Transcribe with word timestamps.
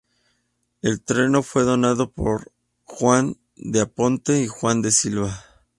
El 0.81 1.01
terreno 1.03 1.43
fue 1.43 1.61
donado 1.61 2.09
por 2.09 2.51
Juan 2.85 3.37
de 3.55 3.81
Aponte 3.81 4.41
y 4.41 4.47
Juan 4.47 4.81
de 4.81 4.89
Silva. 4.89 5.45